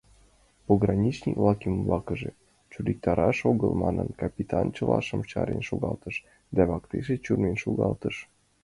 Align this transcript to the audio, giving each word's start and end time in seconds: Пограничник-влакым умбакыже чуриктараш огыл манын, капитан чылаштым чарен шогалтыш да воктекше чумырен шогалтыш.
Пограничник-влакым 0.67 1.73
умбакыже 1.77 2.31
чуриктараш 2.71 3.37
огыл 3.51 3.71
манын, 3.83 4.09
капитан 4.21 4.67
чылаштым 4.75 5.21
чарен 5.29 5.61
шогалтыш 5.69 6.15
да 6.55 6.61
воктекше 6.69 7.13
чумырен 7.25 7.57
шогалтыш. 7.63 8.15